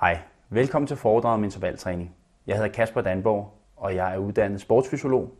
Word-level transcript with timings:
Hej, 0.00 0.18
velkommen 0.48 0.86
til 0.86 0.96
foredraget 0.96 1.34
om 1.34 1.44
intervaltræning. 1.44 2.14
Jeg 2.46 2.56
hedder 2.56 2.70
Kasper 2.70 3.00
Danborg, 3.00 3.54
og 3.76 3.94
jeg 3.94 4.14
er 4.14 4.18
uddannet 4.18 4.60
sportsfysiolog. 4.60 5.30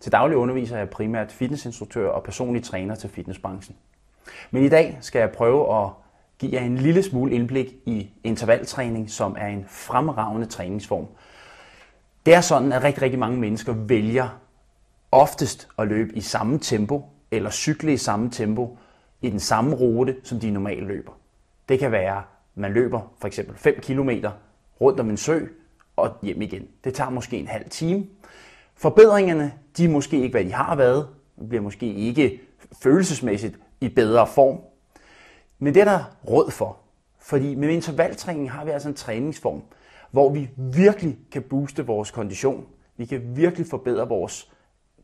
Til 0.00 0.12
daglig 0.12 0.36
underviser 0.36 0.78
jeg 0.78 0.90
primært 0.90 1.32
fitnessinstruktør 1.32 2.08
og 2.08 2.22
personlig 2.22 2.64
træner 2.64 2.94
til 2.94 3.10
fitnessbranchen. 3.10 3.76
Men 4.50 4.64
i 4.64 4.68
dag 4.68 4.98
skal 5.00 5.18
jeg 5.18 5.30
prøve 5.30 5.82
at 5.82 5.90
give 6.38 6.52
jer 6.52 6.60
en 6.60 6.76
lille 6.76 7.02
smule 7.02 7.32
indblik 7.32 7.74
i 7.86 8.10
intervaltræning, 8.24 9.10
som 9.10 9.36
er 9.38 9.46
en 9.46 9.64
fremragende 9.68 10.46
træningsform. 10.46 11.06
Det 12.26 12.34
er 12.34 12.40
sådan, 12.40 12.72
at 12.72 12.84
rigtig, 12.84 13.02
rigtig 13.02 13.18
mange 13.18 13.38
mennesker 13.38 13.72
vælger 13.72 14.40
oftest 15.12 15.68
at 15.78 15.88
løbe 15.88 16.16
i 16.16 16.20
samme 16.20 16.58
tempo, 16.58 17.04
eller 17.30 17.50
cykle 17.50 17.92
i 17.92 17.96
samme 17.96 18.30
tempo, 18.30 18.78
i 19.20 19.30
den 19.30 19.40
samme 19.40 19.76
rute, 19.76 20.16
som 20.24 20.40
de 20.40 20.50
normalt 20.50 20.86
løber. 20.86 21.12
Det 21.68 21.78
kan 21.78 21.92
være 21.92 22.22
man 22.54 22.72
løber 22.72 23.14
for 23.20 23.26
eksempel 23.26 23.56
5 23.56 23.80
km 23.80 24.10
rundt 24.80 25.00
om 25.00 25.10
en 25.10 25.16
sø 25.16 25.46
og 25.96 26.16
hjem 26.22 26.42
igen. 26.42 26.68
Det 26.84 26.94
tager 26.94 27.10
måske 27.10 27.38
en 27.38 27.48
halv 27.48 27.70
time. 27.70 28.06
Forbedringerne, 28.74 29.52
de 29.76 29.84
er 29.84 29.88
måske 29.88 30.16
ikke, 30.16 30.32
hvad 30.32 30.44
de 30.44 30.52
har 30.52 30.76
været. 30.76 31.08
Man 31.36 31.48
bliver 31.48 31.62
måske 31.62 31.94
ikke 31.94 32.40
følelsesmæssigt 32.82 33.58
i 33.80 33.88
bedre 33.88 34.26
form. 34.26 34.60
Men 35.58 35.74
det 35.74 35.80
er 35.80 35.84
der 35.84 36.04
råd 36.28 36.50
for. 36.50 36.78
Fordi 37.18 37.54
med 37.54 37.68
intervaltræning 37.68 38.50
har 38.50 38.64
vi 38.64 38.70
altså 38.70 38.88
en 38.88 38.94
træningsform, 38.94 39.62
hvor 40.10 40.30
vi 40.32 40.50
virkelig 40.56 41.18
kan 41.32 41.42
booste 41.42 41.86
vores 41.86 42.10
kondition. 42.10 42.66
Vi 42.96 43.04
kan 43.04 43.36
virkelig 43.36 43.66
forbedre 43.66 44.08
vores 44.08 44.52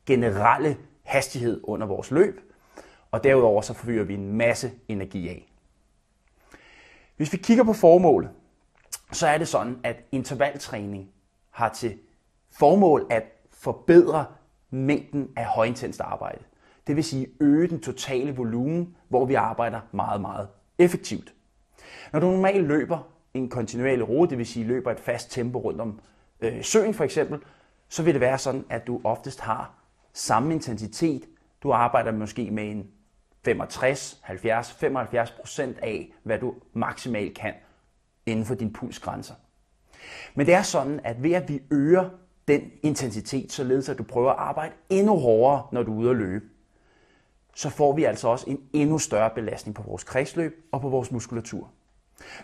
generelle 0.07 0.77
hastighed 1.03 1.61
under 1.65 1.87
vores 1.87 2.11
løb. 2.11 2.41
Og 3.11 3.25
derudover 3.25 3.63
så 3.63 3.75
forfører 3.75 4.05
vi 4.05 4.15
en 4.15 4.33
masse 4.33 4.71
energi 4.89 5.29
af. 5.29 5.53
Hvis 7.17 7.33
vi 7.33 7.37
kigger 7.37 7.65
på 7.65 7.73
formålet, 7.73 8.31
så 9.13 9.27
er 9.27 9.39
det 9.39 9.49
sådan, 9.49 9.79
at 9.85 9.97
intervaltræning 10.13 11.09
har 11.51 11.69
til 11.69 11.99
formål 12.51 13.07
at 13.11 13.23
forbedre 13.51 14.25
mængden 14.71 15.29
af 15.37 15.45
højintens 15.45 16.01
arbejde. 16.01 16.45
Det 16.87 16.97
vil 16.97 17.05
sige 17.05 17.27
øge 17.41 17.69
den 17.69 17.81
totale 17.81 18.37
volumen, 18.37 18.97
hvor 19.09 19.25
vi 19.25 19.35
arbejder 19.35 19.81
meget, 19.93 20.21
meget 20.21 20.49
effektivt. 20.79 21.35
Når 22.13 22.21
du 22.21 22.31
normalt 22.31 22.67
løber 22.67 22.99
en 23.35 23.49
kontinuerlig 23.49 24.09
rute, 24.09 24.31
det 24.31 24.39
vil 24.39 24.47
sige 24.47 24.67
løber 24.67 24.91
et 24.91 25.01
fast 25.01 25.33
tempo 25.33 25.59
rundt 25.59 25.81
om 25.81 26.01
øh, 26.41 26.65
søen 26.65 26.95
for 26.95 27.05
eksempel, 27.05 27.39
så 27.89 28.03
vil 28.03 28.15
det 28.15 28.21
være 28.21 28.39
sådan, 28.39 28.65
at 28.71 28.87
du 28.87 29.01
oftest 29.05 29.41
har 29.41 29.75
samme 30.13 30.55
intensitet. 30.55 31.23
Du 31.63 31.73
arbejder 31.73 32.13
måske 32.13 32.51
med 32.51 32.71
en 32.71 32.91
65, 33.47 34.21
70, 34.23 34.73
75 34.73 35.31
procent 35.31 35.79
af, 35.79 36.13
hvad 36.23 36.39
du 36.39 36.55
maksimalt 36.73 37.39
kan 37.39 37.55
inden 38.27 38.45
for 38.45 38.55
din 38.55 38.73
pulsgrænser. 38.73 39.35
Men 40.35 40.47
det 40.47 40.55
er 40.55 40.63
sådan, 40.63 41.01
at 41.05 41.23
ved 41.23 41.33
at 41.33 41.49
vi 41.49 41.63
øger 41.71 42.11
den 42.49 42.71
intensitet, 42.83 43.53
således 43.53 43.89
at 43.89 43.99
du 43.99 44.03
prøver 44.03 44.31
at 44.31 44.39
arbejde 44.39 44.75
endnu 44.91 45.19
hårdere, 45.19 45.67
når 45.73 45.83
du 45.83 45.93
er 45.93 45.97
ude 45.97 46.11
at 46.11 46.17
løbe, 46.17 46.45
så 47.55 47.71
får 47.71 47.93
vi 47.93 48.05
altså 48.05 48.29
også 48.29 48.51
en 48.51 48.61
endnu 48.73 48.99
større 48.99 49.31
belastning 49.35 49.75
på 49.75 49.83
vores 49.83 50.05
kredsløb 50.05 50.69
og 50.73 50.81
på 50.81 50.89
vores 50.89 51.13
muskulatur. 51.13 51.71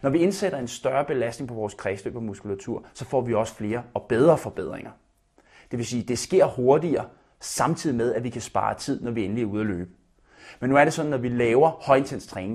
Når 0.03 0.11
vi 0.11 0.19
indsætter 0.19 0.59
en 0.59 0.69
større 0.69 1.05
belastning 1.05 1.49
på 1.49 1.55
vores 1.55 1.75
kredsløb 1.75 2.17
og 2.17 2.23
muskulatur, 2.23 2.85
så 2.95 3.05
får 3.05 3.21
vi 3.21 3.35
også 3.35 3.55
flere 3.55 3.83
og 3.95 4.03
bedre 4.03 4.39
forbedringer. 4.39 4.91
Det 5.71 5.79
vil 5.79 5.87
sige, 5.87 6.03
at 6.03 6.09
det 6.09 6.19
sker 6.19 6.47
hurtigere, 6.47 7.09
samtidig 7.41 7.97
med, 7.97 8.15
at 8.15 8.25
vi 8.25 8.31
kan 8.31 8.43
spare 8.43 8.75
tid, 8.79 9.01
når 9.01 9.11
vi 9.11 9.25
endelig 9.25 9.43
er 9.43 9.47
ude 9.47 9.61
at 9.61 9.67
løbe. 9.67 9.91
Men 10.61 10.71
nu 10.71 10.77
er 10.77 10.85
det 10.85 10.93
sådan, 10.93 11.11
når 11.11 11.19
vi 11.19 11.29
laver 11.29 11.71
højintens 11.71 12.27
træning, 12.27 12.51